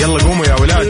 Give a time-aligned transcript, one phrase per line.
[0.00, 0.86] يلا قوموا يا ولاد.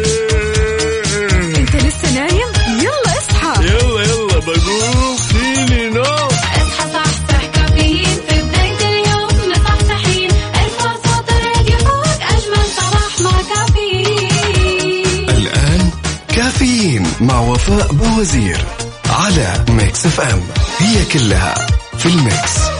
[1.58, 2.48] انت لسه نايم؟
[2.80, 3.64] يلا اصحى.
[3.64, 5.16] يلا يلا بقوم.
[5.16, 10.30] فيني نوم اصحى صحصح كافيين في بداية اليوم مصحصحين.
[10.30, 15.30] ارفع صوت الراديو فوق أجمل صباح مع كافيين.
[15.30, 15.90] الآن
[16.36, 18.58] كافيين مع وفاء بوزير
[19.10, 20.42] على Mix FM.
[20.78, 21.54] هي كلها
[21.98, 22.73] في ال mix.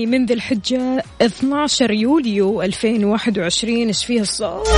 [0.00, 4.68] الثاني من ذي الحجة 12 يوليو 2021 إيش فيها الصوت؟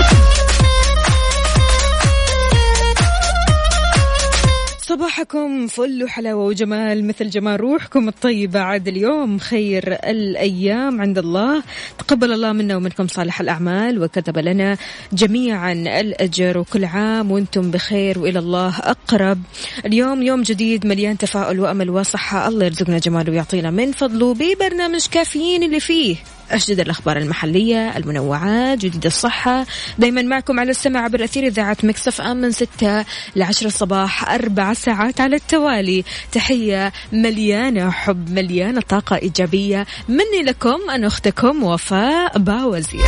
[4.93, 8.61] صباحكم فل وحلاوة وجمال مثل جمال روحكم الطيبة.
[8.61, 11.63] عاد اليوم خير الأيام عند الله.
[11.99, 14.77] تقبل الله منا ومنكم صالح الأعمال وكتب لنا
[15.13, 19.39] جميعا الأجر وكل عام وأنتم بخير وإلى الله أقرب.
[19.87, 22.49] اليوم يوم جديد مليان تفاؤل وأمل وصحة.
[22.49, 26.17] الله يرزقنا جماله ويعطينا من فضله ببرنامج كافيين اللي فيه.
[26.53, 29.67] أجدد الأخبار المحلية المنوعات جديد الصحة.
[29.99, 33.05] دايما معكم على السمع عبر أثير إذاعة مكسف أم من ستة
[33.37, 36.05] لعشرة الصباح أربع ساعات على التوالي.
[36.33, 39.87] تحية مليانة حب مليانة طاقة إيجابية.
[40.09, 43.07] مني لكم أنا أختكم وفاء باوزير.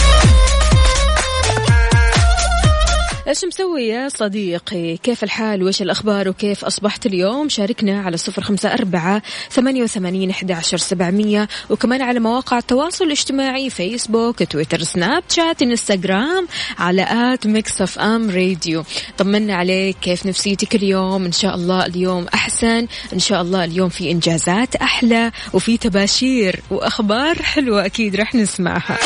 [3.29, 8.75] إيش مسوي يا صديقي؟ كيف الحال؟ وإيش الأخبار؟ وكيف أصبحت اليوم؟ شاركنا على صفر خمسة
[8.75, 15.63] أربعة ثمانية وثمانين إحدى عشر سبعمئه وكمان على مواقع التواصل الاجتماعي فيسبوك تويتر سناب شات
[15.63, 18.85] انستغرام على at Mix FM Radio
[19.19, 19.97] طمنا عليك.
[20.03, 22.87] كيف نفسيتك اليوم؟ إن شاء الله اليوم أحسن.
[23.13, 28.99] إن شاء الله اليوم في إنجازات أحلى وفي تباشير وأخبار حلوة أكيد رح نسمعها.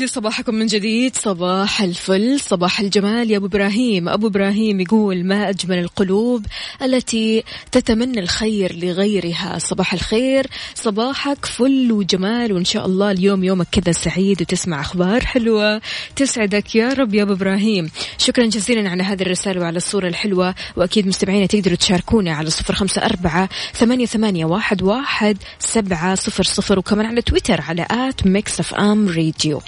[0.00, 1.16] لي صباحكم من جديد.
[1.16, 3.30] صباح الفل صباح الجمال.
[3.30, 6.46] يا أبو إبراهيم أبو إبراهيم يقول ما أجمل القلوب
[6.82, 9.58] التي تتمنى الخير لغيرها.
[9.58, 15.80] صباح الخير صباحك فل وجمال وإن شاء الله اليوم يومك كذا سعيد وتسمع أخبار حلوة
[16.16, 16.74] تسعدك.
[16.74, 17.90] يا رب يا أبو إبراهيم.
[18.18, 20.54] شكرا جزيلا على هذه الرسالة وعلى الصورة الحلوة.
[20.76, 26.78] وأكيد مستمعينا تقدروا تشاركونا على صفر خمسة أربعة ثمانية ثمانية واحد واحد سبعة صفر صفر.
[26.78, 29.60] وكمان على تويتر على at Mix FM Radio.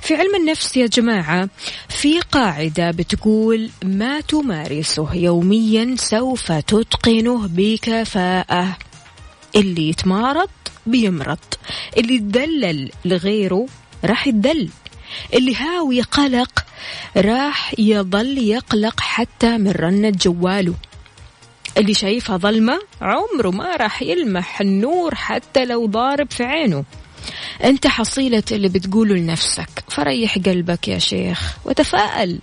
[0.00, 1.48] في علم النفس يا جماعة
[1.88, 8.76] في قاعدة بتقول ما تمارسه يوميا سوف تتقنه بكفاءة.
[9.56, 10.48] اللي يتمارض
[10.86, 11.38] بيمرض
[11.96, 13.66] اللي يتدلل لغيره
[14.04, 14.68] راح يتدل
[15.34, 16.64] اللي هاوي قلق
[17.16, 20.74] راح يظل يقلق حتى من رنة جواله.
[21.78, 26.84] اللي شايفها ظلمة عمره ما راح يلمح النور حتى لو ضارب في عينه.
[27.64, 29.68] أنت حصيلة اللي بتقوله لنفسك.
[29.88, 31.56] فريح قلبك يا شيخ.
[31.64, 32.38] وتفائل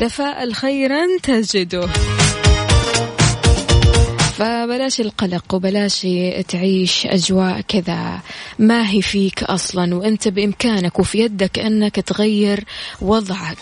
[0.00, 1.88] تفائل خيرا تجده.
[4.38, 6.06] فبلاش القلق وبلاش
[6.48, 8.20] تعيش أجواء كذا.
[8.58, 9.94] ما هي فيك أصلا.
[9.94, 12.64] وأنت بإمكانك وفي يدك أنك تغير
[13.00, 13.58] وضعك.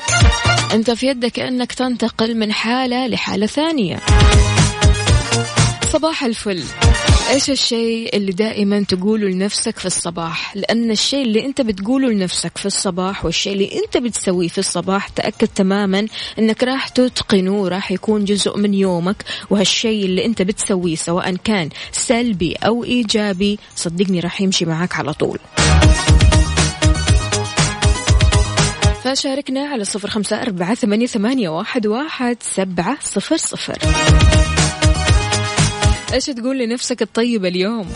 [0.74, 4.00] أنت في يدك أنك تنتقل من حالة لحالة ثانية.
[5.92, 6.62] صباح الفل.
[7.32, 12.66] إيش الشيء اللي دائما تقوله لنفسك في الصباح؟ لأن الشيء اللي أنت بتقوله لنفسك في
[12.66, 16.06] الصباح والشيء اللي أنت بتسويه في الصباح تأكد تماما
[16.38, 19.24] إنك راح تتقنه وراح يكون جزء من يومك.
[19.50, 25.38] وهالشيء اللي أنت بتسويه سواء كان سلبي أو إيجابي صدقني راح يمشي معك على طول.
[29.04, 33.78] فشاركنا على صفر خمسة أربعة ثمانية, واحد سبعة صفر صفر.
[36.12, 37.92] إيش تقول لنفسك الطيبة اليوم؟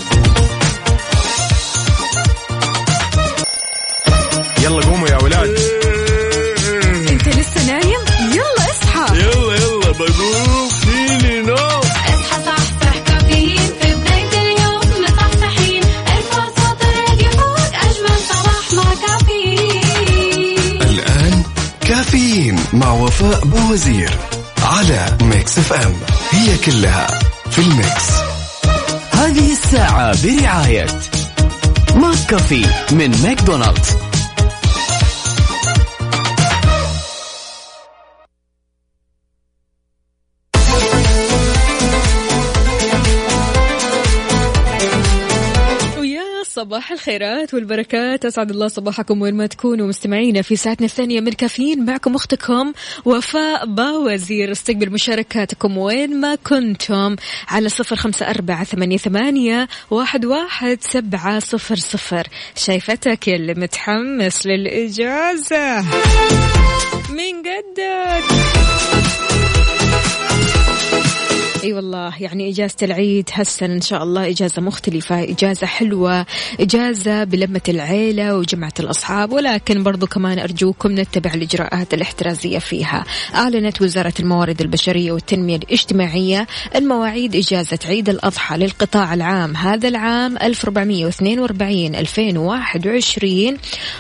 [4.62, 5.56] يلا قوموا يا ولاد.
[7.10, 8.00] أنت لسه نايم؟
[8.32, 9.18] يلا اصحى.
[9.18, 14.80] يلا يلا بقوم فيني نو اصحى صحصح كافيين في بداية اليوم.
[15.04, 20.82] مصحصحين ارفع صوت الراديو فوق أجمل صباح مع كافيين.
[20.82, 21.42] الآن
[21.88, 24.10] كافيين مع وفاء بوزير
[24.62, 25.94] على Mix FM.
[26.30, 27.06] هي كلها
[27.56, 28.10] في ال mix.
[29.12, 30.86] هذه الساعة برعاية
[31.94, 34.05] McCafé من ماكدونالدز.
[46.56, 48.24] صباح الخيرات والبركات.
[48.24, 52.72] أسعد الله صباحكم وين ما تكونوا مستمعينا في ساعتنا الثانية من كافيين معكم أختكم
[53.04, 54.52] وفاء باوزير.
[54.52, 57.16] استقبل مشاركاتكم وين ما كنتم
[57.48, 62.26] على صفر خمسة أربعة ثمانية, ثمانية واحد, واحد سبعة صفر صفر.
[62.54, 65.80] شايفتك اللي متحمس للإجازة.
[67.10, 68.24] من قدك
[71.66, 76.26] أي والله يعني إجازة العيد هالسنه إن شاء الله إجازة مختلفة إجازة حلوة
[76.60, 83.04] إجازة بلمة العيلة وجمعة الأصحاب ولكن برضو كمان أرجوكم نتبع الإجراءات الاحترازية فيها.
[83.34, 89.56] أعلنت وزارة الموارد البشرية والتنمية الاجتماعية المواعيد إجازة عيد الأضحى للقطاع العام.
[89.56, 93.56] هذا العام 1442 2021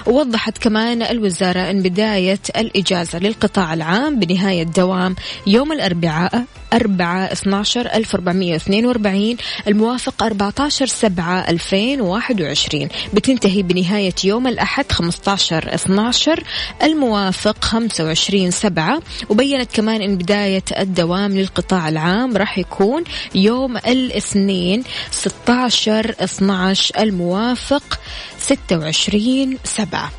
[0.06, 5.16] ووضحت كمان الوزارة إن بداية الإجازة للقطاع العام بنهاية دوام
[5.46, 9.36] يوم الأربعاء 4 12 1442
[9.68, 16.42] الموافق 14 7 2021 بتنتهي بنهاية يوم الأحد 15 12
[16.82, 23.04] الموافق 25 7 وبينت كمان أن بداية الدوام للقطاع العام راح يكون
[23.34, 27.98] يوم الاثنين 16 12 الموافق
[28.38, 30.10] 26 7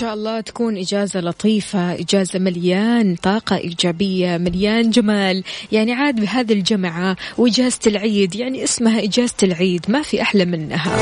[0.00, 5.44] شاء الله تكون إجازة لطيفة إجازة مليان طاقة إيجابية مليان جمال.
[5.72, 10.96] يعني عاد بهذه الجمعة وإجازة العيد يعني اسمها إجازة العيد ما في أحلى منها.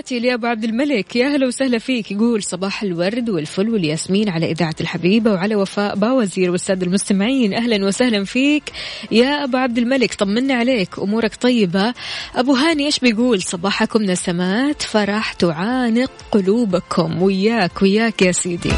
[0.00, 1.16] تحياتي لأبو عبد الملك.
[1.16, 2.12] يا هلا وسهلا فيك.
[2.12, 7.54] يقول صباح الورد والفل والياسمين على إذاعة الحبيبة وعلى وفاء باوزير والسادة المستمعين.
[7.54, 8.62] أهلا وسهلا فيك.
[9.10, 10.98] يا أبو عبد الملك طمنا عليك.
[10.98, 11.94] أمورك طيبة؟
[12.34, 17.22] أبو هاني إيش بيقول؟ صباحكم نسمات فرح تعانق قلوبكم.
[17.22, 18.72] وياك وياك يا سيدي.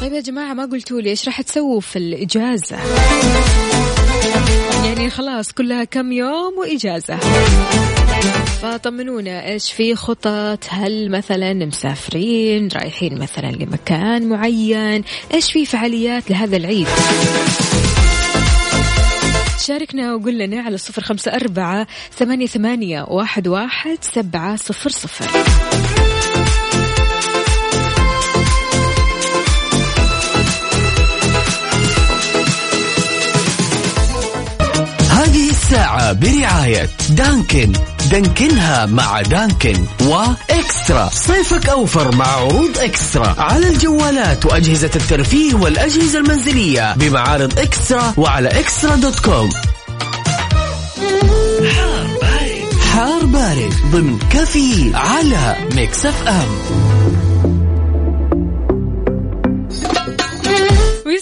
[0.00, 2.78] طيب يا جماعة ما قلتوا لي إيش راح تسووا في الإجازة؟
[4.84, 7.18] يعني خلاص كلها كم يوم وإجازة.
[8.62, 15.04] فطمنونا إيش في خطط؟ هل مثلا مسافرين رايحين مثلا لمكان معين؟
[15.34, 16.86] إيش في فعاليات لهذا العيد؟
[19.66, 25.26] شاركنا وقول لنا على صفر خمسة أربعة ثمانية, ثمانية واحد, واحد سبعة صفر صفر.
[35.66, 37.72] الساعة برعاية Dunkin.
[38.10, 41.10] Dunkin ها مع Dunkin و eXtra.
[41.12, 43.34] صيفك أوفر مع عروض eXtra.
[43.38, 49.50] على الجوالات وأجهزة الترفيه والأجهزة المنزلية بمعارض eXtra وعلى eXtra dot com.
[51.74, 52.80] حار بارد.
[52.92, 57.55] حار بارد ضمن كافيين على Mix FM.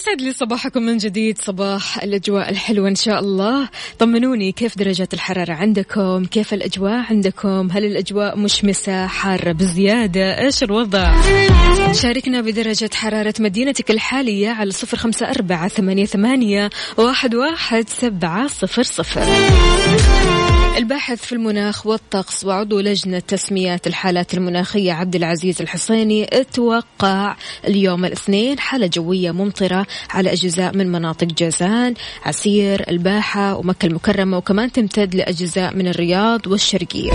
[0.07, 3.69] ويسعد لي صباحكم من جديد صباح الأجواء الحلوة إن شاء الله.
[3.99, 11.21] طمنوني كيف درجة الحرارة عندكم؟ كيف الأجواء عندكم؟ هل الأجواء مشمسة حارة بزيادة؟ إيش الوضع؟
[11.91, 15.67] شاركنا بدرجة حرارة مدينتك الحالية على صفر خمسة أربعة
[16.05, 19.23] ثمانية واحد, واحد سبعة صفر صفر.
[20.75, 27.35] الباحث في المناخ والطقس وعضو لجنة تسميات الحالات المناخية عبد العزيز الحسيني أتوقع
[27.67, 31.93] اليوم الاثنين حالة جوية ممطرة على أجزاء من مناطق جازان
[32.25, 37.11] عسير الباحة ومكة المكرمة وكمان تمتد لأجزاء من الرياض والشرقية.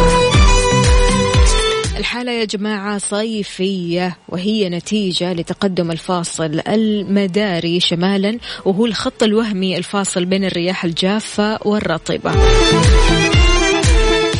[1.96, 10.44] الحالة يا جماعة صيفية وهي نتيجة لتقدم الفاصل المداري شمالا وهو الخط الوهمي الفاصل بين
[10.44, 12.32] الرياح الجافة والرطبة.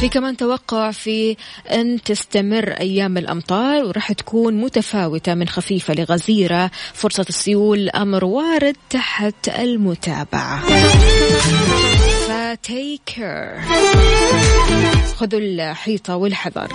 [0.01, 1.37] في كمان توقع في
[1.71, 6.71] أن تستمر أيام الأمطار وراح تكون متفاوتة من خفيفة لغزيرة.
[6.95, 10.63] فرصة السيول أمر وارد تحت المتابعة.
[12.29, 13.61] فتيك كير
[15.17, 16.69] خذوا الحيطة والحذر.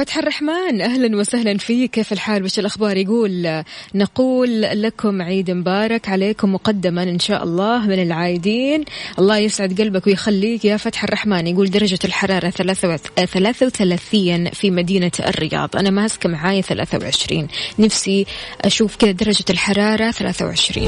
[0.00, 1.90] فتح الرحمن أهلا وسهلا فيك.
[1.90, 3.62] كيف الحال؟ وش الأخبار؟ يقول
[3.94, 8.84] نقول لكم عيد مبارك عليكم مقدما إن شاء الله من العايدين.
[9.18, 11.46] الله يسعد قلبك ويخليك يا فتح الرحمن.
[11.46, 15.76] يقول درجة الحرارة 33 في مدينة الرياض.
[15.76, 18.26] أنا ماسكة معاي 23 نفسي
[18.60, 20.86] أشوف كذا درجة الحرارة 23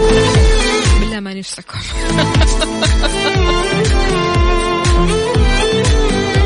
[1.01, 1.79] بالله ما نفسكم.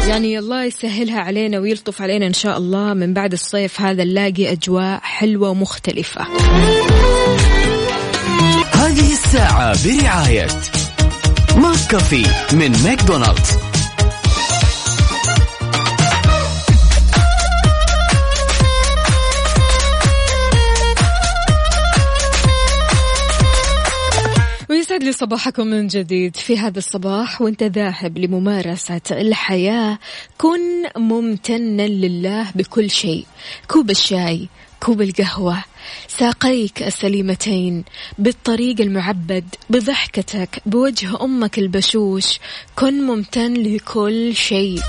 [0.09, 5.01] يعني الله يسهلها علينا ويلطف علينا إن شاء الله من بعد الصيف هذا نلاقي أجواء
[5.03, 6.27] حلوة ومختلفة.
[8.73, 10.49] هذه الساعة برعاية
[11.57, 13.65] McCafé من ماكدونالدز.
[25.03, 26.37] لي صباحكم من جديد.
[26.37, 29.99] في هذا الصباح وانت ذاهب لممارسة الحياة
[30.38, 30.61] كن
[30.97, 33.26] ممتنا لله بكل شيء.
[33.69, 34.49] كوب الشاي
[34.81, 35.65] كوب القهوة.
[36.09, 37.85] ساقيك السليمتين
[38.19, 42.38] بالطريق المعبد بضحكتك بوجه أمك البشوش.
[42.76, 44.81] كن ممتن لكل شيء.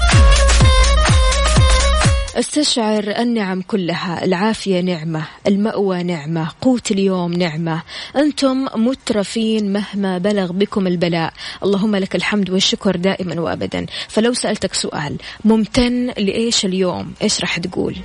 [2.38, 4.26] أستشعر النعم كلها.
[4.26, 7.82] العافية نعمة المأوى نعمة قوت اليوم نعمة.
[8.16, 11.34] أنتم مترفين مهما بلغ بكم البلاء.
[11.64, 13.86] اللهم لك الحمد والشكر دائما وأبدا.
[14.08, 17.96] فلو سألتك سؤال ممتن لإيش اليوم؟ إيش راح تقول؟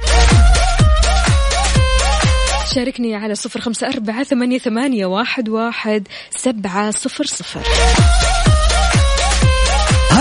[2.75, 7.63] شاركني على صفر خمسة أربعة ثمانية, ثمانية واحد, واحد سبعة صفر صفر.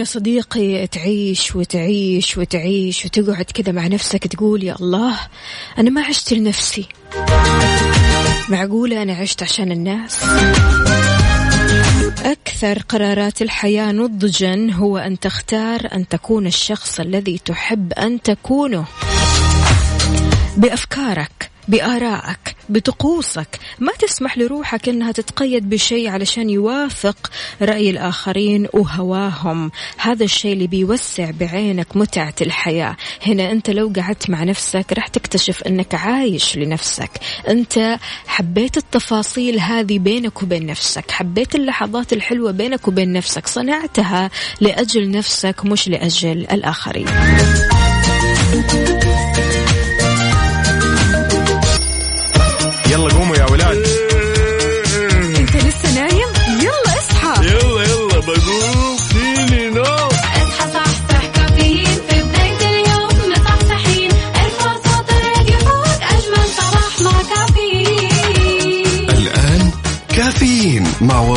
[0.00, 5.20] يا صديقي تعيش وتعيش وتعيش وتقعد كذا مع نفسك تقول يا الله
[5.78, 6.88] أنا ما عشت لنفسي.
[8.48, 10.24] معقولة أنا عشت عشان الناس؟
[12.24, 18.84] أكثر قرارات الحياة نضجا هو أن تختار أن تكون الشخص الذي تحب أن تكونه.
[20.56, 23.58] بأفكارك بآرائك بطقوسك.
[23.78, 27.30] ما تسمح لروحك أنها تتقيد بشيء علشان يوافق
[27.62, 29.70] رأي الآخرين وهواهم.
[29.98, 32.96] هذا الشيء اللي بيوسع بعينك متعة الحياة.
[33.26, 37.10] هنا أنت لو قعدت مع نفسك راح تكتشف أنك عايش لنفسك.
[37.48, 41.10] أنت حبيت التفاصيل هذه بينك وبين نفسك.
[41.10, 43.46] حبيت اللحظات الحلوة بينك وبين نفسك.
[43.46, 47.06] صنعتها لأجل نفسك مش لأجل الآخرين.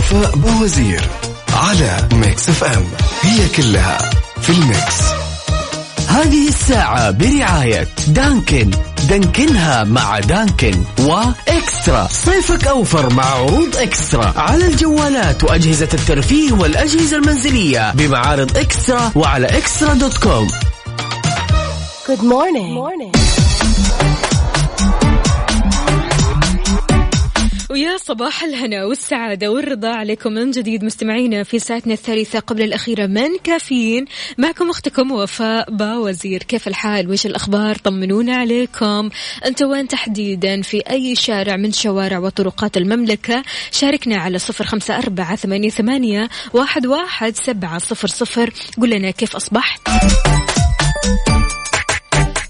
[0.04, 1.02] وفاء بوزير
[1.54, 2.86] على Mix FM
[3.22, 3.98] هي كلها
[4.42, 5.02] في ال mix.
[6.08, 8.72] هذه الساعة برعاية Dunkin.
[9.10, 12.08] Dunkin ها مع Dunkin و eXtra.
[12.12, 14.34] صيفك أوفر مع عروض eXtra.
[14.38, 20.48] على الجوالات وأجهزة الترفيه والأجهزة المنزلية بمعارض eXtra وعلى eXtra dot com.
[27.74, 33.38] ويا صباح الهنا والسعادة والرضا عليكم من جديد مستمعينا في ساعتنا الثالثة قبل الأخيرة من
[33.44, 34.06] كافيين.
[34.38, 36.44] معكم أختكم وفاء باوزير.
[36.44, 39.10] كيف الحال؟ وش الأخبار؟ طمنونا عليكم.
[39.46, 45.36] أنت وين تحديدا؟ في أي شارع من شوارع وطرقات المملكة؟ شاركنا على صفر خمسة أربعة
[45.36, 48.54] ثمانية, ثمانية واحد, واحد سبعة صفر صفر.
[48.82, 49.82] قل لنا كيف أصبحت؟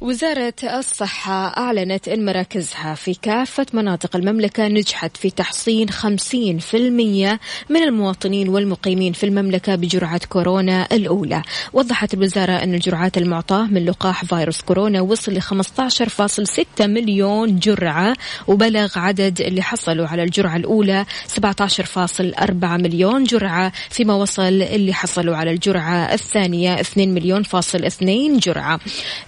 [0.04, 6.06] وزارة الصحة أعلنت أن مراكزها في كافة مناطق المملكة نجحت في تحصين 50%
[7.70, 11.42] من المواطنين والمقيمين في المملكة بجرعة كورونا الأولى.
[11.74, 18.14] وضحت الوزارة أن الجرعات المعطاة من لقاح فيروس كورونا وصل ل 15.6 مليون جرعة
[18.48, 21.06] وبلغ عدد اللي حصلوا على الجرعة الأولى
[21.40, 28.80] 17.4 مليون جرعة فيما وصل اللي حصلوا على الجرعة الثانية 2 مليون فاصل 2 جرعة.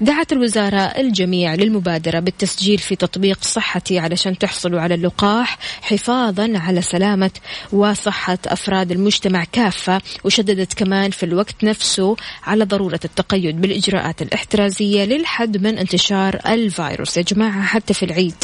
[0.01, 7.31] دعت الوزارة الجميع للمبادرة بالتسجيل في تطبيق صحتي علشان تحصلوا على اللقاح حفاظا على سلامة
[7.71, 15.57] وصحة أفراد المجتمع كافة وشددت كمان في الوقت نفسه على ضرورة التقيد بالإجراءات الاحترازية للحد
[15.57, 17.17] من انتشار الفيروس.
[17.17, 18.35] يا جماعة حتى في العيد.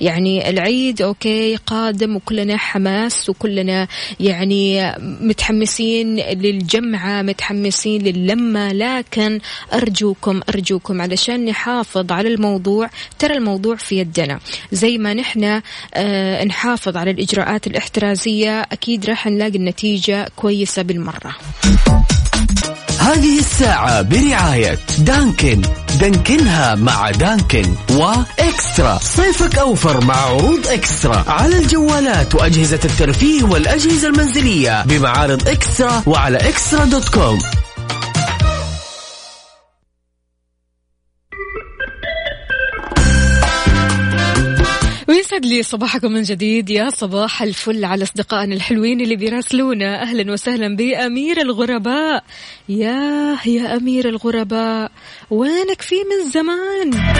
[0.00, 3.88] يعني العيد أوكي قادم وكلنا حماس وكلنا
[4.20, 9.40] يعني متحمسين للجمعة متحمسين للمة لكن
[9.72, 14.40] أرجوكم أرجوكم علشان نحافظ على الموضوع ترى الموضوع في يدنا.
[14.72, 15.60] زي ما نحن
[15.94, 21.36] آه نحافظ على الإجراءات الاحترازية أكيد راح نلاقي النتيجة كويسة بالمرة.
[23.00, 25.62] هذه الساعة برعاية دانكن.
[26.00, 28.98] دانكنها مع دانكن وإكسترا.
[29.02, 31.24] صيفك أوفر مع عروض إكسترا.
[31.28, 37.38] على الجوالات وأجهزة الترفيه والأجهزة المنزلية بمعارض إكسترا وعلى إكسترا دوت كوم.
[45.28, 50.02] يسعد لي صباحكم من جديد؟ يا صباح الفل على أصدقائنا الحلوين اللي بيراسلونا.
[50.02, 52.24] أهلا وسهلا بأمير الغرباء.
[52.68, 54.90] يا يا أمير الغرباء
[55.30, 57.14] وينك في من زمان؟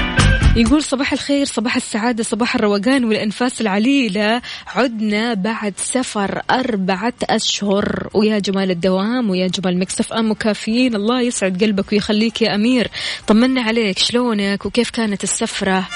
[0.57, 4.43] يقول صباح الخير صباح السعادة صباح الروقان والأنفاس العليلة.
[4.67, 8.09] عدنا بعد سفر أربعة أشهر.
[8.15, 10.95] ويا جمال الدوام ويا جمال مكسف أم وكافيين.
[10.95, 12.91] الله يسعد قلبك ويخليك يا أمير.
[13.27, 15.89] طمنا عليك شلونك؟ وكيف كانت السفرة؟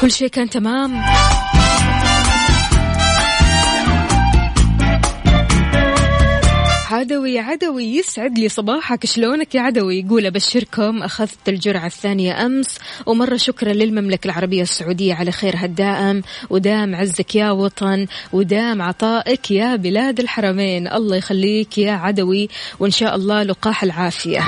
[0.00, 1.02] كل شيء كان تمام.
[6.90, 9.06] عدوي عدوي يسعد لي صباحك.
[9.06, 12.78] شلونك يا عدوي؟ يقول أبشركم أخذت الجرعة الثانية أمس.
[13.06, 19.76] ومرة شكرا للمملكة العربية السعودية على خيرها الدائم ودام عزك يا وطن ودام عطائك يا
[19.76, 20.88] بلاد الحرمين.
[20.88, 24.40] الله يخليك يا عدوي وإن شاء الله لقاح العافية.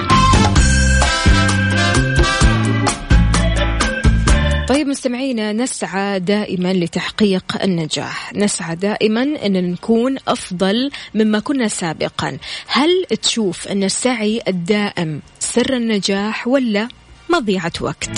[4.93, 8.35] مستمعينا نسعى دائما لتحقيق النجاح.
[8.35, 12.39] نسعى دائما أن نكون أفضل مما كنا سابقا.
[12.67, 16.89] هل تشوف أن السعي الدائم سر النجاح ولا
[17.31, 18.11] مضيعة وقت؟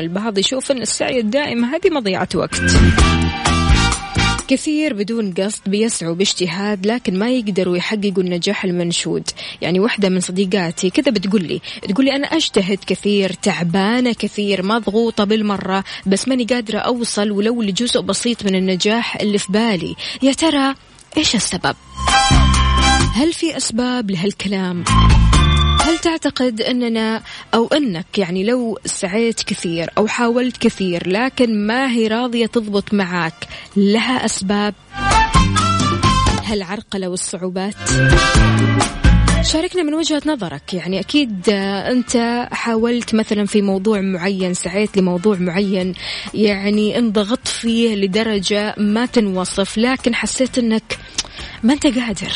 [0.00, 2.60] البعض يشوف أن السعي الدائم هذه مضيعة وقت.
[4.50, 9.28] كثير بدون قصد بيسعوا باجتهاد لكن ما يقدروا يحققوا النجاح المنشود.
[9.62, 15.24] يعني واحدة من صديقاتي كذا بتقول لي تقول لي أنا أجتهد كثير تعبانة كثير مضغوطة
[15.24, 19.96] بالمرة بس ماني قادرة أوصل ولو لجزء بسيط من النجاح اللي في بالي.
[20.22, 20.74] يا ترى
[21.16, 21.76] إيش السبب؟
[23.14, 24.84] هل في أسباب لهالكلام؟
[25.90, 27.22] هل تعتقد أننا
[27.54, 33.34] أو أنك يعني لو سعيت كثير أو حاولت كثير لكن ما هي راضية تضبط معك
[33.76, 34.74] لها أسباب؟
[36.44, 37.74] هالعرقلة والصعوبات؟
[39.42, 45.36] شاركنا من وجهة نظرك يعني أكيد آه، أنت حاولت مثلا في موضوع معين سعيت لموضوع
[45.36, 45.94] معين
[46.34, 50.98] يعني انضغطت فيه لدرجة ما تنوصف لكن حسيت أنك
[51.62, 52.32] ما أنت قادر.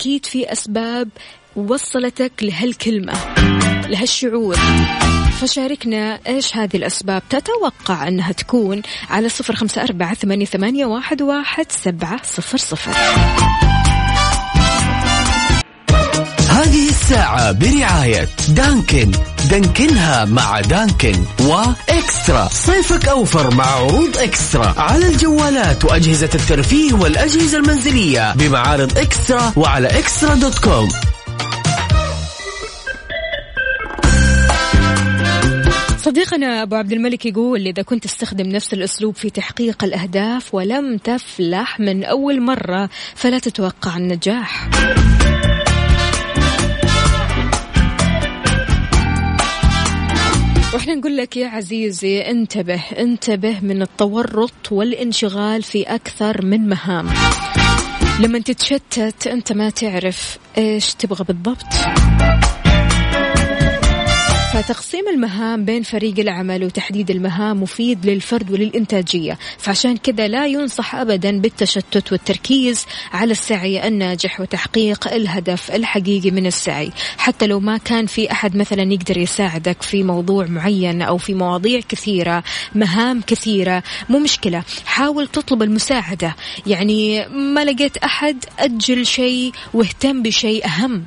[0.00, 1.08] أكيد في أسباب
[1.56, 3.12] وصلتك لهالكلمة
[3.88, 4.56] لهالشعور.
[5.40, 12.20] فشاركنا إيش هذه الأسباب؟ تتوقع أنها تكون على صفر خمسة أربعة ثمانية, واحد, واحد سبعة
[12.24, 12.92] صفر صفر.
[16.50, 19.10] هذه الساعة برعاية دانكن.
[19.50, 22.48] دانكنها مع دانكن وإكسترا.
[22.48, 24.74] صيفك أوفر مع عروض إكسترا.
[24.76, 30.88] على الجوالات وأجهزة الترفيه والأجهزة المنزلية بمعارض إكسترا وعلى إكسترا دوت كوم.
[36.30, 41.80] صديقنا أبو عبد الملك يقول إذا كنت تستخدم نفس الأسلوب في تحقيق الأهداف ولم تفلح
[41.80, 44.68] من أول مرة فلا تتوقع النجاح.
[50.74, 57.08] وإحنا نقول لك يا عزيزي انتبه انتبه من التورط والانشغال في أكثر من مهام.
[58.20, 61.66] لما تتشتت أنت ما تعرف إيش تبغى بالضبط.
[64.52, 69.38] فتقسيم المهام بين فريق العمل وتحديد المهام مفيد للفرد وللإنتاجية.
[69.58, 76.92] فعشان كذا لا ينصح أبدا بالتشتت والتركيز على السعي الناجح وتحقيق الهدف الحقيقي من السعي.
[77.18, 81.80] حتى لو ما كان في أحد مثلا يقدر يساعدك في موضوع معين أو في مواضيع
[81.88, 84.62] كثيرة مهام كثيرة مو مشكلة.
[84.86, 86.36] حاول تطلب المساعدة.
[86.66, 91.04] يعني ما لقيت أحد أجل شيء واهتم بشيء أهم.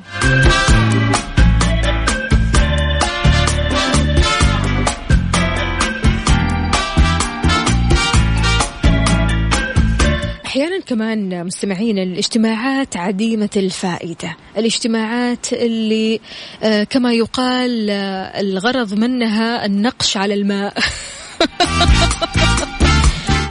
[10.84, 14.36] كمان مستمعين الاجتماعات عديمة الفائدة.
[14.58, 16.20] الاجتماعات اللي
[16.62, 20.74] آه، كما يقال آه، الغرض منها النقش على الماء.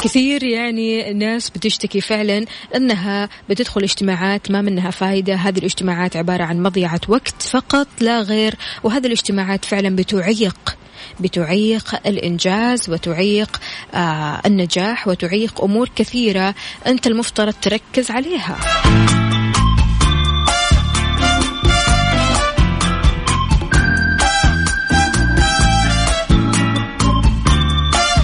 [0.04, 6.63] كثير يعني ناس بتشتكي فعلا أنها بتدخل اجتماعات ما منها فائده، هذه الاجتماعات عبارة عن
[6.63, 10.78] مضيعة وقت فقط لا غير، وهذه الاجتماعات فعلا بتعيق
[11.19, 13.60] بتعيق الإنجاز وتعيق
[13.93, 16.56] آه النجاح وتعيق أمور كثيرة
[16.88, 18.58] أنت المفترض تركز عليها.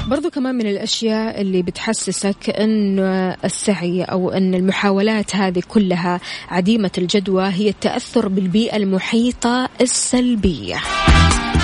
[0.07, 2.99] برضو كمان من الأشياء اللي بتحسسك أن
[3.45, 10.75] السعي أو أن المحاولات هذه كلها عديمة الجدوى هي التأثر بالبيئة المحيطة السلبية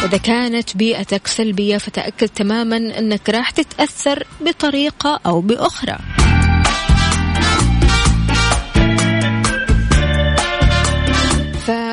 [0.06, 5.98] إذا كانت بيئتك سلبية فتأكد تماما أنك راح تتأثر بطريقة أو بأخرى.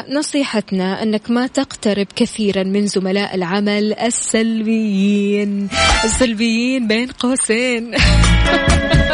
[0.08, 5.68] نصيحتنا أنك ما تقترب كثيرا من زملاء العمل السلبيين.
[6.04, 7.94] السلبيين بين قوسين.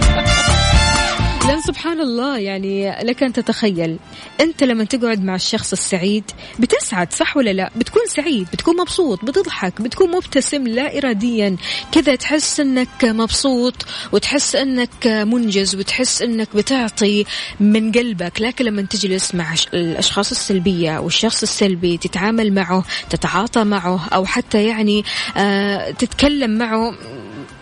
[1.49, 3.99] لأن سبحان الله يعني لك أن تتخيل
[4.41, 6.25] أنت لما تقعد مع الشخص السعيد
[6.59, 11.57] بتسعد صح ولا لا؟ بتكون سعيد بتكون مبسوط بتضحك بتكون مبتسم لا إراديا.
[11.93, 13.75] كذا تحس أنك مبسوط
[14.13, 17.25] وتحس أنك منجز وتحس أنك بتعطي
[17.61, 18.41] من قلبك.
[18.41, 25.05] لكن لما تجلس مع الأشخاص السلبية والشخص السلبي تتعامل معه تتعاطى معه أو حتى يعني
[25.37, 26.95] آه تتكلم معه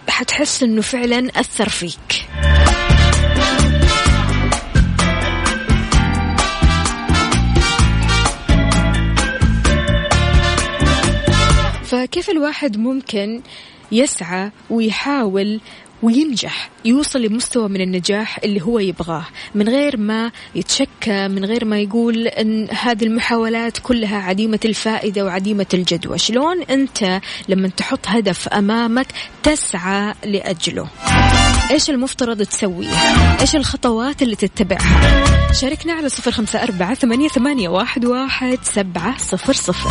[0.09, 2.27] حتحس أنه فعلا أثر فيك.
[11.87, 13.41] فكيف الواحد ممكن
[13.93, 15.61] يسعى ويحاول
[16.03, 21.79] وينجح يوصل لمستوى من النجاح اللي هو يبغاه من غير ما يتشكى من غير ما
[21.79, 29.07] يقول إن هذه المحاولات كلها عديمة الفائدة وعديمة الجدوى؟ شلون أنت لما تحط هدف أمامك
[29.43, 30.89] تسعى لأجله؟
[31.71, 32.89] إيش المفترض تسويه
[33.41, 39.53] إيش الخطوات اللي تتبعها؟ شاركنا على صفر خمسة أربعة ثمانية, ثمانية واحد, واحد سبعة صفر
[39.53, 39.91] صفر.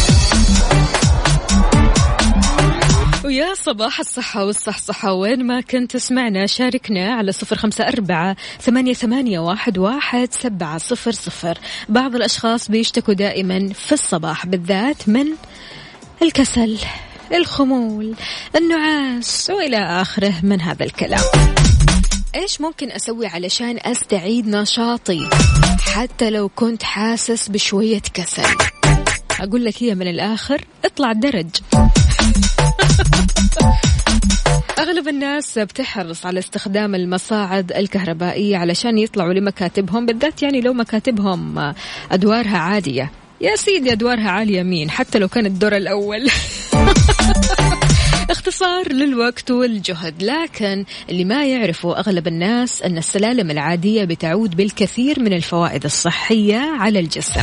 [3.25, 9.39] ويا صباح الصحة والصحصحة وين ما كنت تسمعنا شاركنا على صفر خمسة أربعة ثمانية, ثمانية
[9.39, 11.57] واحد, واحد سبعة صفر صفر.
[11.89, 15.25] بعض الأشخاص بيشتكوا دائما في الصباح بالذات من
[16.21, 16.77] الكسل
[17.33, 18.15] الخمول
[18.55, 21.23] النعاس وإلى آخره من هذا الكلام.
[22.35, 25.29] إيش ممكن أسوي علشان أستعيد نشاطي؟
[25.81, 28.55] حتى لو كنت حاسس بشوية كسل.
[29.39, 31.49] أقول لك هي من الآخر اطلع الدرج.
[34.79, 41.73] أغلب الناس بتحرص على استخدام المصاعد الكهربائية علشان يطلعوا لمكاتبهم بالذات يعني لو مكاتبهم
[42.11, 43.11] أدوارها عادية
[43.41, 46.27] يا سيدي أدوارها عالية مين؟ حتى لو كان الدور الأول.
[48.29, 50.23] اختصار للوقت والجهد.
[50.23, 56.99] لكن اللي ما يعرفه أغلب الناس أن السلالم العادية بتعود بالكثير من الفوائد الصحية على
[56.99, 57.41] الجسم.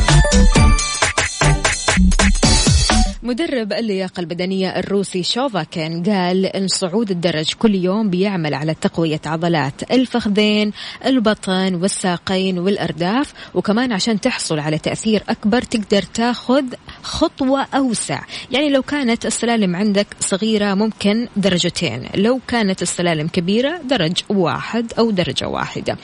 [3.23, 9.91] مدرب اللياقة البدنية الروسي شوفاكين قال إن صعود الدرج كل يوم بيعمل على تقوية عضلات
[9.91, 10.71] الفخذين
[11.05, 16.63] البطن والساقين والأرداف وكمان عشان تحصل على تأثير أكبر تقدر تاخذ
[17.03, 18.21] خطوة أوسع.
[18.51, 25.11] يعني لو كانت السلالم عندك صغيرة ممكن درجتين لو كانت السلالم كبيرة درج واحد أو
[25.11, 25.97] درجة واحدة.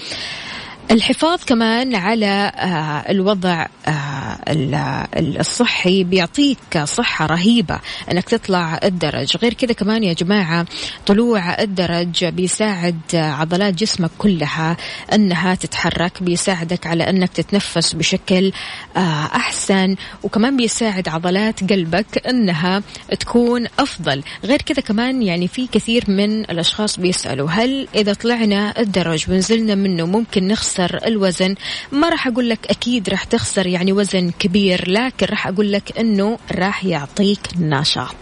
[0.92, 4.76] الحفاظ كمان على آه، الوضع آه، ال-
[5.18, 7.80] ال- الصحي بيعطيك صحة رهيبة
[8.12, 9.38] إنك تطلع الدرج.
[9.38, 10.66] غير كذا كمان يا جماعة
[11.08, 14.78] طلوع الدرج بيساعد عضلات جسمك كلها
[15.14, 18.52] إنها تتحرك بيساعدك على إنك تتنفس بشكل
[18.98, 22.82] آه، أحسن وكمان بيساعد عضلات قلبك إنها
[23.20, 24.24] تكون أفضل.
[24.44, 30.06] غير كذا كمان يعني في كثير من الأشخاص بيسألوا هل إذا طلعنا الدرج ونزلنا منه
[30.06, 31.56] ممكن نخسر الوزن.
[31.92, 36.38] ما راح أقول لك أكيد راح تخسر يعني وزن كبير لكن راح أقول لك إنه
[36.52, 38.16] راح يعطيك نشاط.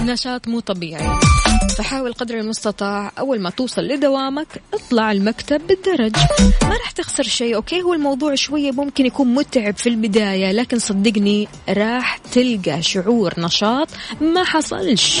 [0.00, 1.20] نشاط مو طبيعي.
[1.78, 6.16] فحاول قدر المستطاع أول ما توصل لدوامك اطلع المكتب بالدرج.
[6.62, 11.48] ما راح تخسر شيء أوكي؟ هو الموضوع شوية ممكن يكون متعب في البداية لكن صدقني
[11.68, 13.88] راح تلقى شعور نشاط
[14.20, 15.20] ما حصلش.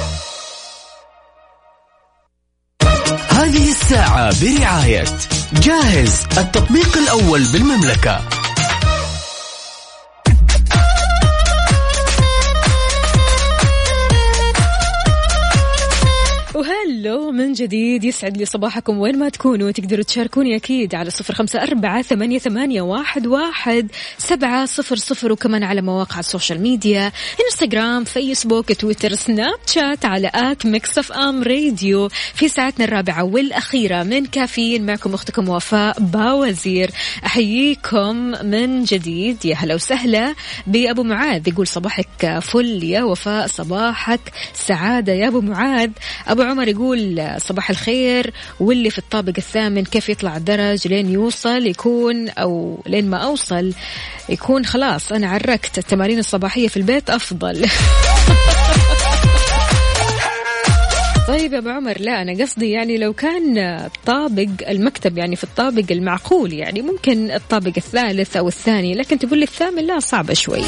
[4.41, 5.05] برعاية
[5.53, 8.21] جاهز التطبيق الأول بالمملكة.
[17.01, 19.71] و hello من جديد يسعد لي صباحكم وين ما تكونوا.
[19.71, 25.63] تقدروا تشاركوني أكيد على صفر خمسة أربعة ثمانية, ثمانية واحد, واحد سبعة صفر صفر وكمان
[25.63, 27.11] على مواقع ال social media
[27.45, 32.09] إنستغرام فيسبوك تويتر سناب شات على at Mix FM Radio.
[32.33, 36.91] في ساعتنا الرابعة والأخيرة من كافيين معكم أختكم وفاء باوزير.
[37.25, 39.45] أحييكم من جديد.
[39.45, 40.35] يا هلا وسهلا
[40.67, 44.21] بأبو معاذ يقول صباحك فل يا وفاء صباحك
[44.53, 45.13] سعادة.
[45.13, 45.89] يا أبو معاذ
[46.27, 46.90] أبو عمر يقول
[47.37, 53.17] صباح الخير واللي في الطابق الثامن كيف يطلع الدرج لين يوصل يكون أو لين ما
[53.17, 53.73] أوصل
[54.29, 57.65] يكون خلاص أنا عركت التمارين الصباحية في البيت أفضل.
[61.27, 65.91] طيب يا أبو عمر لا أنا قصدي يعني لو كان الطابق المكتب يعني في الطابق
[65.91, 70.61] المعقول يعني ممكن الطابق الثالث أو الثاني لكن تقول لي الثامن لا صعبة شوي.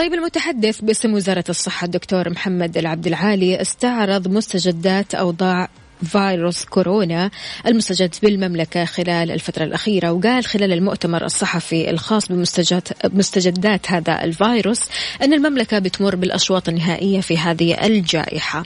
[0.00, 5.68] طيب المتحدث باسم وزارة الصحة الدكتور محمد العبد العالي استعرض مستجدات أوضاع
[6.04, 7.30] فيروس كورونا
[7.66, 12.28] المستجد بالمملكة خلال الفترة الأخيرة وقال خلال المؤتمر الصحفي الخاص
[13.04, 14.80] بمستجدات هذا الفيروس
[15.22, 18.64] أن المملكة بتمر بالأشواط النهائية في هذه الجائحة.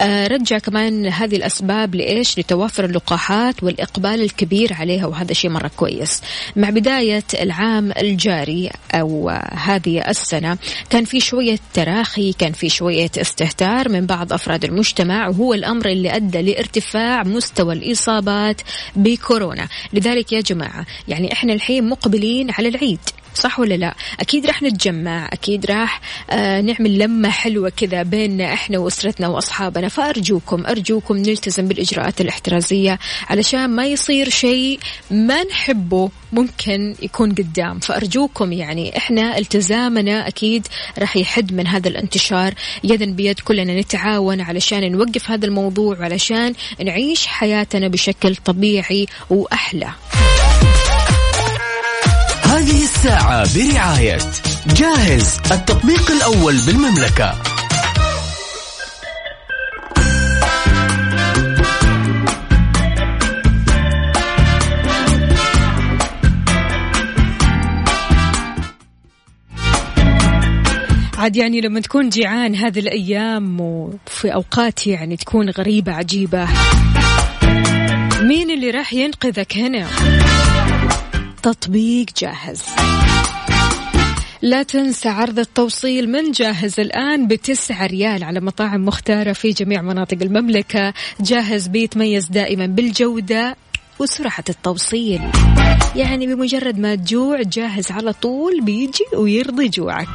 [0.00, 6.22] رجع كمان هذه الأسباب لإيش؟ لتوافر اللقاحات والإقبال الكبير عليها وهذا شيء مرة كويس.
[6.56, 10.58] مع بداية العام الجاري أو هذه السنة
[10.90, 16.16] كان في شوية تراخي كان في شوية استهتار من بعض أفراد المجتمع وهو الأمر اللي
[16.16, 18.60] أدى لارتفاع مستوى الإصابات
[18.96, 19.68] بكورونا.
[19.92, 23.00] لذلك يا جماعة يعني إحنا الحين مقبلين على العيد.
[23.36, 28.78] صح ولا لا؟ أكيد راح نتجمع أكيد راح آه نعمل لمة حلوة كذا بيننا إحنا
[28.78, 29.88] وأسرتنا وأصحابنا.
[29.88, 34.78] فأرجوكم أرجوكم نلتزم بالإجراءات الاحترازية علشان ما يصير شيء
[35.10, 37.78] ما نحبه ممكن يكون قدام.
[37.78, 40.66] فأرجوكم يعني إحنا التزامنا أكيد
[40.98, 42.54] راح يحد من هذا الانتشار.
[42.84, 49.90] يدا بيد كلنا نتعاون علشان نوقف هذا الموضوع علشان نعيش حياتنا بشكل طبيعي وأحلى.
[52.56, 54.18] هذه الساعة برعاية
[54.66, 57.34] جاهز التطبيق الأول بالمملكة.
[71.18, 76.48] عاد يعني لما تكون جيعان هذه الأيام وفي أوقات يعني تكون غريبة عجيبة
[78.22, 79.86] مين اللي راح ينقذك هنا؟
[81.46, 82.62] تطبيق جاهز.
[84.42, 90.18] لا تنسى عرض التوصيل من جاهز الآن بتسعة ريال على مطاعم مختارة في جميع مناطق
[90.22, 90.94] المملكة.
[91.20, 93.56] جاهز بيتميز دائما بالجودة
[93.98, 95.20] وسرعة التوصيل.
[95.96, 100.08] يعني بمجرد ما تجوع جاهز على طول بيجي ويرضي جوعك.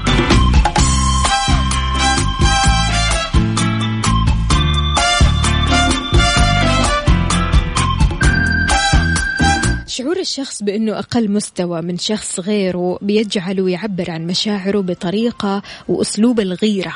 [10.02, 16.96] شعور الشخص بأنه أقل مستوى من شخص غيره بيجعله يعبر عن مشاعره بطريقة وأسلوب الغيرة.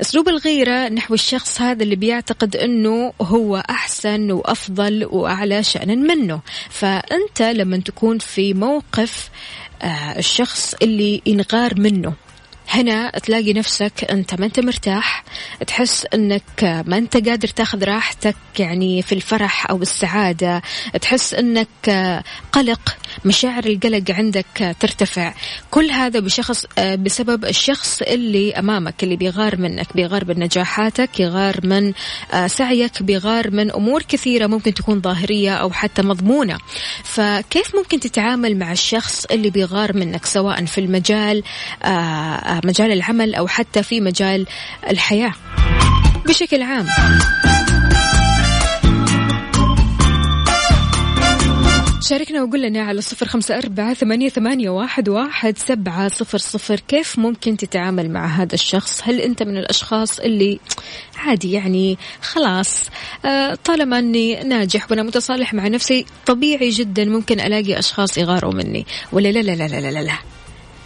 [0.00, 6.40] أسلوب الغيرة نحو الشخص هذا اللي بيعتقد أنه هو أحسن وأفضل وأعلى شأنا منه.
[6.70, 9.30] فأنت لما تكون في موقف
[9.82, 12.12] آه، الشخص اللي ينغار منه
[12.70, 15.24] هنا تلاقي نفسك أنت ما أنت مرتاح
[15.66, 20.62] تحس إنك ما أنت قادر تاخذ راحتك يعني في الفرح أو السعاده
[21.00, 21.68] تحس إنك
[22.52, 22.96] قلق.
[23.24, 25.34] مشاعر القلق عندك ترتفع.
[25.70, 31.92] كل هذا بشخص بسبب الشخص اللي أمامك اللي بيغار منك بيغار من نجاحاتك يغار من
[32.46, 36.58] سعيك بيغار من أمور كثيرة ممكن تكون ظاهرية أو حتى مضمونة.
[37.04, 41.42] فكيف ممكن تتعامل مع الشخص اللي بيغار منك سواء في المجال
[42.64, 44.46] مجال العمل أو حتى في مجال
[44.90, 45.32] الحياة؟
[46.26, 46.86] بشكل عام.
[52.00, 56.80] شاركنا وقول لنا على صفر خمسة أربعة ثمانية, ثمانية واحد, واحد سبعة صفر صفر.
[56.88, 60.60] كيف ممكن تتعامل مع هذا الشخص؟ هل أنت من الأشخاص اللي
[61.16, 62.88] عادي يعني خلاص
[63.24, 68.86] آه طالما أني ناجح وأنا متصالح مع نفسي طبيعي جدا ممكن ألاقي أشخاص يغاروا مني.
[69.12, 70.39] ولا لا لا لا لا لا, لا, لا.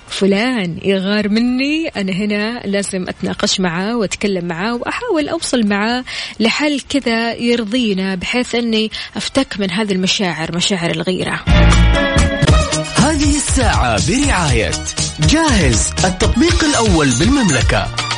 [0.08, 6.04] فلان يغار مني أنا هنا لازم أتناقش معاه وأتكلم معاه وأحاول أوصل معاه
[6.40, 11.44] لحل كذا يرضينا بحيث أني أفتك من هذه المشاعر مشاعر الغيرة.
[12.96, 14.70] هذه الساعة برعاية
[15.28, 18.13] جاهز التطبيق الأول بالمملكة.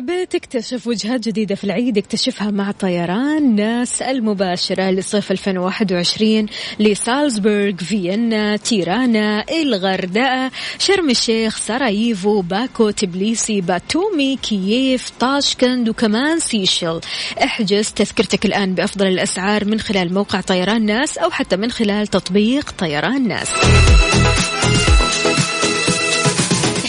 [0.00, 6.46] حبيت تكتشف وجهات جديدة في العيد اكتشفها مع طيران ناس المباشرة لصيف 2021
[6.78, 17.00] لسالزبورغ فيينا تيرانا الغردقة شرم الشيخ سراييفو باكو تبليسي باتومي كييف طاشكند وكمان سيشل
[17.44, 22.70] احجز تذكرتك الآن بأفضل الأسعار من خلال موقع طيران ناس أو حتى من خلال تطبيق
[22.70, 23.48] طيران ناس.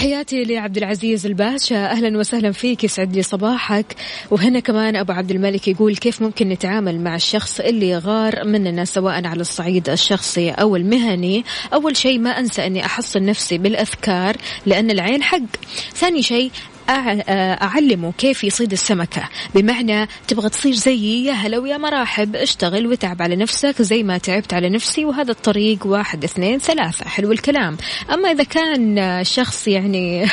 [0.01, 3.95] تحياتي لعبد العزيز الباشا أهلا وسهلا فيك يسعد لي صباحك.
[4.31, 9.27] وهنا كمان أبو عبد الملك يقول كيف ممكن نتعامل مع الشخص اللي يغار مننا سواء
[9.27, 11.43] على الصعيد الشخصي أو المهني.
[11.73, 15.39] أول شيء ما أنسى أني احصن نفسي بالأذكار لأن العين حق.
[15.93, 16.51] ثاني شيء
[16.89, 19.29] أعلمه كيف يصيد السمكة.
[19.55, 24.53] بمعنى تبغى تصير زيي يا هلا ويا مرحب اشتغل وتعب على نفسك زي ما تعبت
[24.53, 27.05] على نفسي وهذا الطريق واحد اثنين ثلاثة.
[27.05, 27.77] حلو الكلام.
[28.13, 30.25] أما إذا كان شخص يعني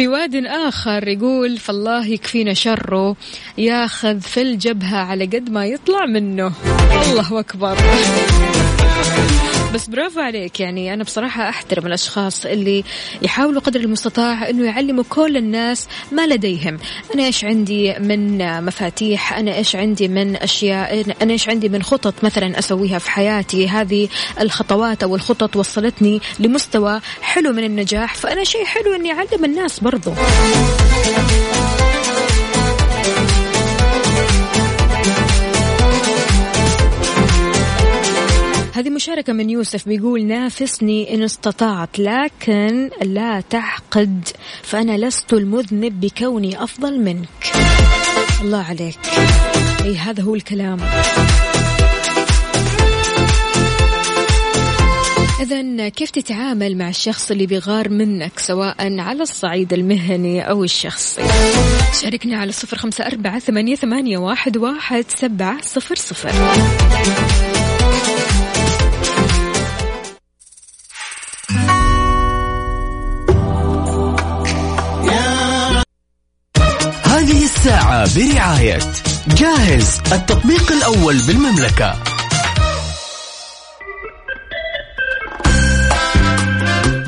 [0.00, 3.16] في واد آخر يقول فالله يكفينا شره
[3.58, 6.52] ياخذ في الجبهة على قد ما يطلع منه.
[7.02, 7.76] الله أكبر.
[9.74, 10.60] بس برافو عليك.
[10.60, 12.84] يعني أنا بصراحة أحترم الأشخاص اللي
[13.22, 16.78] يحاولوا قدر المستطاع أنه يعلموا كل الناس ما لديهم.
[17.14, 22.14] أنا إيش عندي من مفاتيح؟ أنا إيش عندي من أشياء؟ أنا إيش عندي من خطط
[22.24, 24.08] مثلا أسويها في حياتي؟ هذه
[24.40, 28.14] الخطوات أو الخطط وصلتني لمستوى حلو من النجاح.
[28.14, 30.12] فأنا شيء حلو أني أعلم الناس برضو.
[38.80, 44.28] هذه مشاركة من يوسف بيقول نافسني إن استطعت لكن لا تعقد
[44.62, 47.52] فأنا لست المذنب بكوني أفضل منك.
[48.40, 48.98] الله عليك.
[49.84, 50.78] أي هذا هو الكلام.
[55.40, 61.22] إذا كيف تتعامل مع الشخص اللي بيغار منك سواء على الصعيد المهني أو الشخصي؟
[62.02, 66.32] شاركنا على صفر خمسة أربعة ثمانية, ثمانية واحد, واحد سبعة صفر صفر.
[77.60, 78.78] الساعة برعاية
[79.36, 82.02] جاهز التطبيق الأول بالمملكة.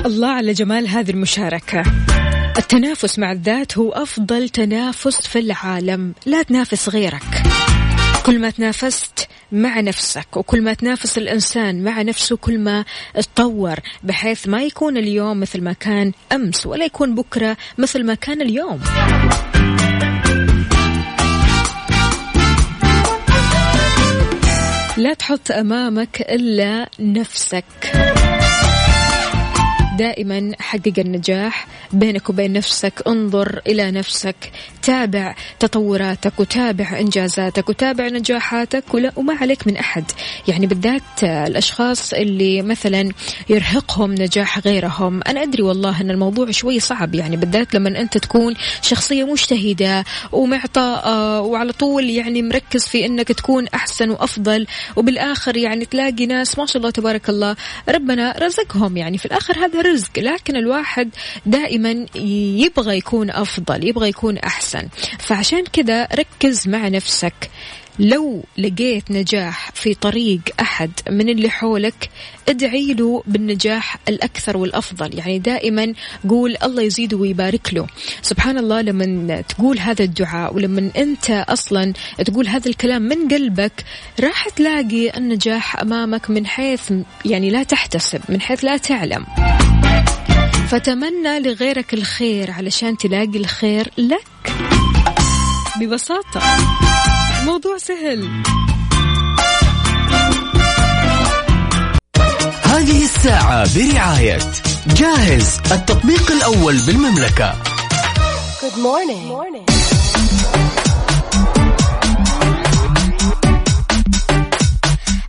[0.06, 1.82] الله على جمال هذه المشاركة.
[2.58, 6.14] التنافس مع الذات هو أفضل تنافس في العالم.
[6.26, 7.42] لا تنافس غيرك.
[8.26, 12.84] كل ما تنافست مع نفسك وكل ما تنافس الإنسان مع نفسه كل ما
[13.14, 18.42] تطور بحيث ما يكون اليوم مثل ما كان أمس ولا يكون بكرة مثل ما كان
[18.42, 18.80] اليوم.
[24.96, 27.64] لا تحط أمامك إلا نفسك.
[29.98, 31.66] دائما حقق النجاح.
[31.92, 34.36] بينك وبين نفسك انظر إلى نفسك.
[34.82, 40.04] تابع تطوراتك وتابع إنجازاتك وتابع نجاحاتك ولا وما عليك من أحد.
[40.48, 43.08] يعني بالذات الأشخاص اللي مثلا
[43.48, 45.20] يرهقهم نجاح غيرهم.
[45.28, 47.14] أنا أدري والله أن الموضوع شوي صعب.
[47.14, 53.66] يعني بالذات لما أنت تكون شخصية مجتهدة ومعطاءة وعلى طول يعني مركز في أنك تكون
[53.68, 57.56] أحسن وأفضل وبالآخر يعني تلاقي ناس ما شاء الله تبارك الله
[57.88, 58.96] ربنا رزقهم.
[58.96, 61.10] يعني في الآخر هذا رزق لكن الواحد
[61.46, 62.06] دائما
[62.64, 64.88] يبغى يكون أفضل يبغى يكون أحسن.
[65.18, 67.50] فعشان كذا ركز مع نفسك.
[67.98, 72.10] لو لقيت نجاح في طريق أحد من اللي حولك
[72.48, 75.18] ادعي له بالنجاح الأكثر والأفضل.
[75.18, 75.94] يعني دائما
[76.28, 77.86] قول الله يزيده ويبارك له.
[78.22, 81.92] سبحان الله لما تقول هذا الدعاء ولما أنت أصلا
[82.24, 83.84] تقول هذا الكلام من قلبك
[84.20, 86.92] راح تلاقي النجاح أمامك من حيث
[87.24, 89.26] يعني لا تحتسب من حيث لا تعلم.
[90.68, 94.52] فتمنى لغيرك الخير علشان تلاقي الخير لك.
[95.80, 96.40] ببساطة.
[97.44, 98.42] موضوع سهل.
[102.62, 104.38] هذه الساعة برعاية
[104.86, 107.54] جاهز التطبيق الأول بالمملكة.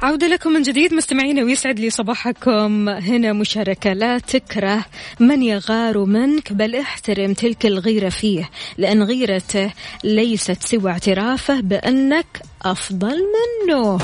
[0.04, 0.94] عودة لكم من جديد.
[0.94, 2.90] مستمعينا ويسعد لي صباحكم.
[2.90, 3.94] هنا مشاركة.
[3.94, 4.86] لا تكره
[5.20, 9.72] من يغار منك بل احترم تلك الغيرة فيه لأن غيرته
[10.04, 13.98] ليست سوى اعترافه بأنك أفضل منه.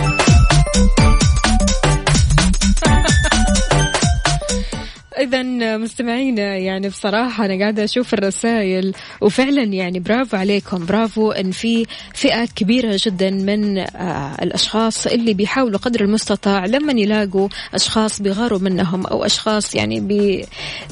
[5.20, 5.44] إذا
[5.78, 12.46] مستمعينا يعني بصراحة أنا قاعدة أشوف الرسائل وفعلا يعني برافو عليكم برافو إن في فئة
[12.46, 19.26] كبيرة جدا من آه، الأشخاص اللي بيحاولوا قدر المستطاع لما يلاقوا أشخاص بيغاروا منهم أو
[19.26, 20.00] أشخاص يعني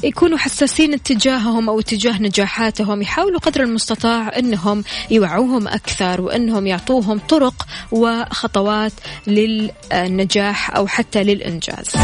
[0.02, 7.66] بيكونوا حساسين تجاههم أو تجاه نجاحاتهم يحاولوا قدر المستطاع إنهم يوعوهم أكثر وإنهم يعطوهم طرق
[7.92, 8.92] وخطوات
[9.26, 11.94] للنجاح أو حتى للإنجاز.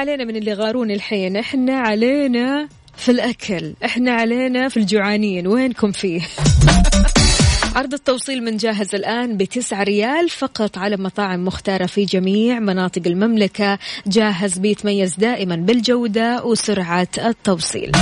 [0.00, 1.36] علينا من اللي غارون الحين.
[1.36, 3.74] إحنا علينا في الأكل.
[3.84, 5.46] إحنا علينا في الجوعانين.
[5.46, 6.20] وينكم فيه؟
[7.76, 13.78] عرض التوصيل من جاهز الآن بتسعة ريال فقط على مطاعم مختارة في جميع مناطق المملكة.
[14.06, 17.92] جاهز بيتميز دائما بالجودة وسرعة التوصيل.